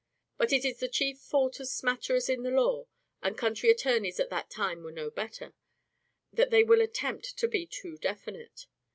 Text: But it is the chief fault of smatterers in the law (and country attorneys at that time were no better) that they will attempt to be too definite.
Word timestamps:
But 0.39 0.51
it 0.51 0.65
is 0.65 0.79
the 0.79 0.87
chief 0.87 1.19
fault 1.19 1.59
of 1.59 1.67
smatterers 1.67 2.27
in 2.27 2.41
the 2.41 2.49
law 2.49 2.87
(and 3.21 3.37
country 3.37 3.69
attorneys 3.69 4.19
at 4.19 4.31
that 4.31 4.49
time 4.49 4.81
were 4.83 4.91
no 4.91 5.11
better) 5.11 5.53
that 6.33 6.49
they 6.49 6.63
will 6.63 6.81
attempt 6.81 7.37
to 7.37 7.47
be 7.47 7.67
too 7.67 7.99
definite. 7.99 8.65